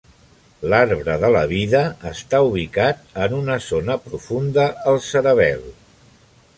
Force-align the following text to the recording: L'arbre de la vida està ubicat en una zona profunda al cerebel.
L'arbre 0.73 1.17
de 1.23 1.29
la 1.35 1.43
vida 1.51 1.81
està 2.13 2.41
ubicat 2.47 3.05
en 3.27 3.39
una 3.43 3.61
zona 3.69 4.01
profunda 4.09 4.67
al 4.95 5.03
cerebel. 5.11 5.67